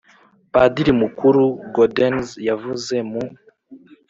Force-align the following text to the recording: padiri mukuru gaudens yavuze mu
padiri 0.53 0.91
mukuru 1.01 1.43
gaudens 1.73 2.27
yavuze 2.47 2.95
mu 3.09 3.23